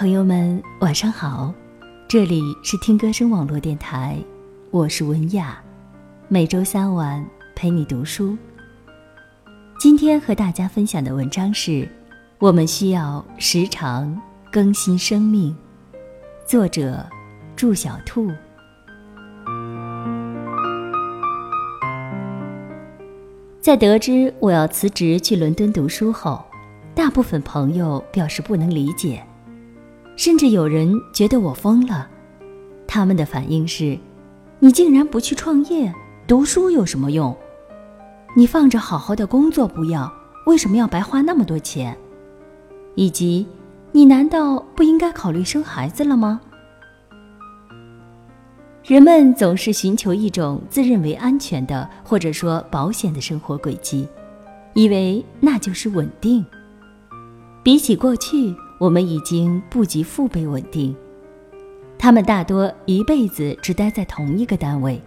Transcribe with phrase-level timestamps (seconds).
[0.00, 1.52] 朋友们，晚上好，
[2.08, 4.16] 这里是听歌声网络电台，
[4.70, 5.62] 我是文雅，
[6.26, 7.22] 每周三晚
[7.54, 8.34] 陪你读书。
[9.78, 11.86] 今天和大家分享的文章是：
[12.38, 14.18] 我们需要时常
[14.50, 15.54] 更新生命。
[16.46, 17.06] 作者：
[17.54, 18.26] 祝小兔。
[23.60, 26.42] 在得知我要辞职去伦敦读书后，
[26.94, 29.22] 大部分朋友表示不能理解，
[30.20, 32.06] 甚至有人觉得我疯了。
[32.86, 33.98] 他们的反应是
[34.60, 35.90] ：“你竟然不去创业，
[36.26, 37.34] 读书有什么用？
[38.36, 40.12] 你放着好好的工作不要，
[40.44, 41.96] 为什么要白花那么多钱？
[42.96, 43.46] 以及，
[43.92, 46.38] 你难道不应该考虑生孩子了吗？”
[48.84, 54.06] 人们总是寻求一种自认为安全的或者说保险的生活轨迹，
[54.74, 56.44] 以为那就是稳定。
[57.62, 60.96] 比起过去，我们已经不及父辈稳定。
[61.98, 64.98] 他们大多一辈子只待在同一个单位，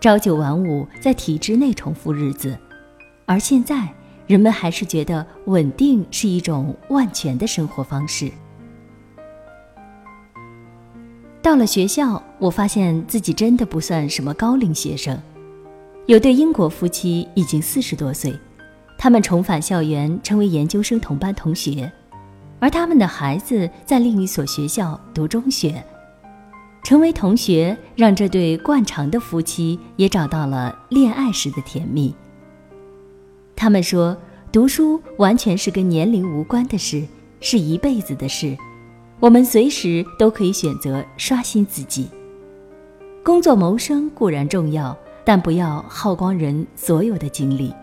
[0.00, 2.58] 朝九晚五，在体制内重复日子。
[3.24, 3.88] 而现在，
[4.26, 8.28] 人们还是觉得稳定是一种万全的生活方式。
[11.40, 15.16] 到了学校，我发现自己真的不算什么高龄学生。
[16.06, 18.36] 有对英国夫妻已经四十多岁。
[18.98, 21.90] 他们重返校园，成为研究生同班同学，
[22.62, 25.82] 而他们的孩子在另一所学校读中学。
[26.84, 32.14] 成为同学，让这对惯常的夫妻也找到了恋爱时的甜蜜。
[33.56, 34.16] 他们说，
[34.52, 37.04] 读书完全是跟年龄无关的事，
[37.40, 38.56] 是一辈子的事。
[39.18, 42.08] 我们随时都可以选择刷新自己。
[43.24, 47.74] 工作谋生固然重要，但不要耗光人所有的精力。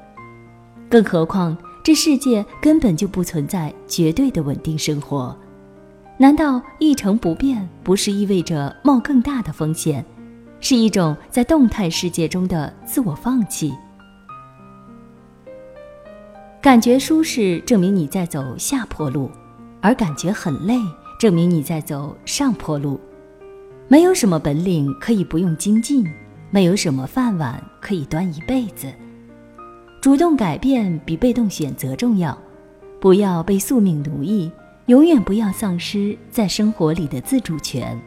[0.90, 5.36] 更何况，这世界根本就不存在绝对的稳定生活。
[6.18, 10.04] 难道一成不变不是意味着冒更大的风险，
[10.60, 13.74] 是一种在动态世界中的自我放弃？
[16.62, 19.32] 感觉舒适证明你在走下坡路，
[19.80, 20.78] 而感觉很累
[21.18, 23.00] 证明你在走上坡路。
[23.88, 26.06] 没有什么本领可以不用精进，
[26.52, 28.94] 没有什么饭碗可以端一辈子。
[30.02, 32.38] 主动改变比被动选择重要，
[33.02, 34.50] 不要被宿命奴役，
[34.86, 38.00] 永远不要丧失在生活里的自主权。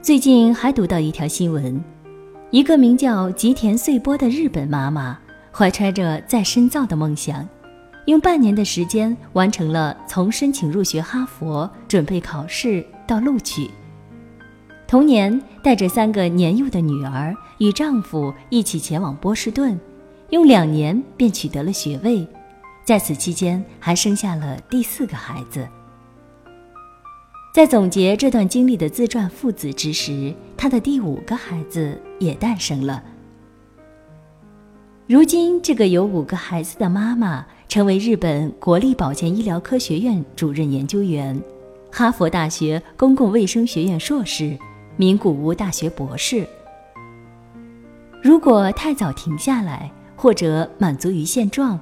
[0.00, 1.80] 最近还读到一条新闻，
[2.50, 5.16] 一个名叫吉田穗波的日本妈妈，
[5.52, 7.48] 怀揣着再深造的梦想，
[8.06, 13.70] 用半年的时间完成了从申请入学哈佛、准备考试到录取。
[14.92, 19.80] 同年，带着三个年幼的女儿与丈夫一起前往波士顿，
[20.28, 22.28] 用两年便取得了学位，
[22.84, 25.66] 在此期间还生下了第四个孩子。
[27.54, 33.02] 在总结这段经历的自传父子之时，他的第五个孩子也诞生了。
[35.06, 41.42] 如今，这个有五个孩子的妈妈成为日本国立保健医疗科学院主任研究员，
[41.90, 44.54] 哈佛大学公共卫生学院硕士。
[45.02, 46.46] 名古屋大学博士。
[48.22, 51.76] 如果太早停下来，或者满足于现状，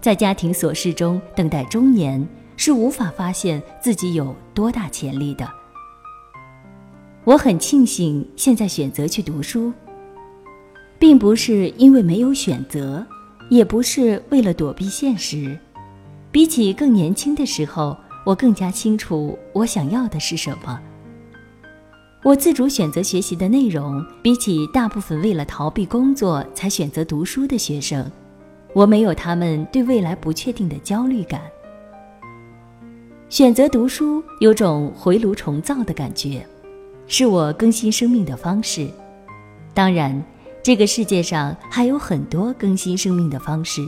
[0.00, 2.26] 在家庭琐事中等待中年，
[2.56, 5.46] 是无法发现自己有多大潜力的。
[7.24, 9.70] 我很庆幸现在选择去读书，
[10.98, 13.06] 并不是因为没有选择，
[13.50, 15.54] 也不是为了躲避现实。
[16.32, 17.94] 比起更年轻的时候，
[18.24, 20.80] 我更加清楚我想要的是什么。
[22.24, 28.10] 我自主选择学习的内容，比起大部分为了逃避工作才选择读书的学生，
[28.72, 31.42] 我没有他们对未来不确定的焦虑感。
[33.28, 36.46] 选择读书有种回炉重造的感觉，
[37.06, 38.88] 是我更新生命的方式。
[39.74, 40.24] 当然，
[40.62, 43.82] 这个世界上还有很多更新生命的方式。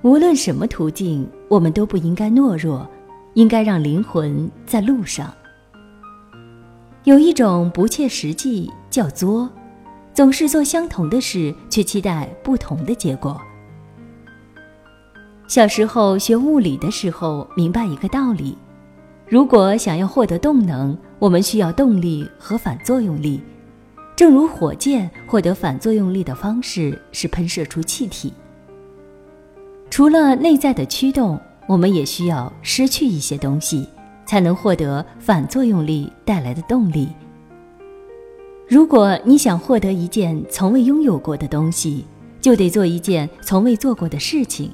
[0.00, 2.88] 无论什么途径，我们都不应该懦弱，
[3.34, 5.30] 应该让灵魂在路上。
[7.04, 9.50] 有一种不切实际，叫作，
[10.14, 13.40] 总是做相同的事，却期待不同的结果。
[15.48, 18.56] 小时候学物理的时候，明白一个道理：
[19.26, 23.40] 如果想要获得动能，我们需要动力和反作用力。
[24.14, 28.32] 正如火箭获得反作用力的方式是喷射出气体。
[29.90, 33.88] 除了内在的驱动，我们也需要失去一些东西。
[34.32, 37.06] 才能获得反作用力带来的动力。
[38.66, 42.06] 如果你想获得一件从未拥有过的东西，
[42.40, 44.72] 就得做一件从未做过的事情。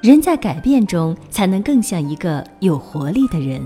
[0.00, 3.60] 人在改变中才能更像一个有活力的人。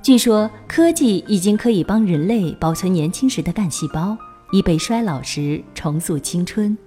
[0.00, 4.16] 据说科技已经可以帮人类保存年轻时的干细胞，
[4.52, 6.78] 以备衰老时重塑青春。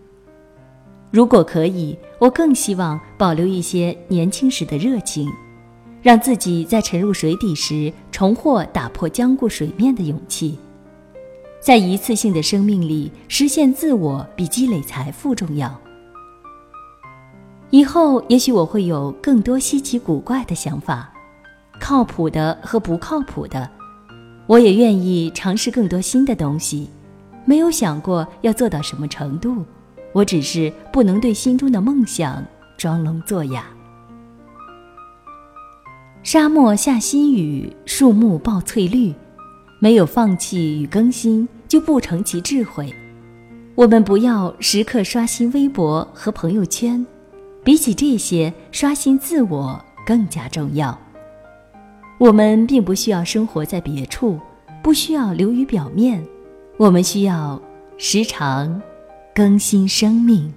[1.12, 5.28] 如果可以，我更希望保留一些年轻时的热情，
[6.02, 10.58] 让自己在沉入水底时重获打破僵固水面的勇气。
[11.60, 15.78] 在一次性的生命里实现自我，比积累财富重要。
[17.70, 21.12] 以后也许我会有更多稀奇古怪的想法，
[21.80, 23.70] 靠谱的和不靠谱的，
[24.48, 26.90] 我也愿意尝试更多新的东西。
[27.46, 29.66] 没有想过要做到什么程度，
[30.14, 32.44] 我只是不能对心中的梦想
[32.78, 33.66] 装聋作哑。
[36.22, 39.14] 沙漠下新雨，树木报翠绿。
[39.80, 42.94] 没有放弃与更新，就不成其智慧。
[43.74, 47.06] 我们不要时刻刷新微博和朋友圈，
[47.64, 51.00] 比起这些，刷新自我更加重要。
[52.18, 54.38] 我们并不需要生活在别处，
[54.84, 56.22] 不需要流于表面，
[56.76, 57.60] 我们需要
[57.98, 58.82] 时常
[59.34, 60.54] 更新生命。